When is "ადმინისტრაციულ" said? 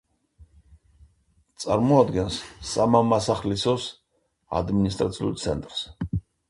4.63-5.43